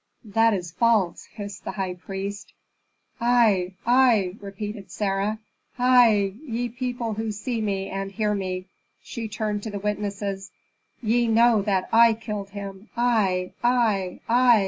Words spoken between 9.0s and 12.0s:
she turned to the witnesses, "ye know that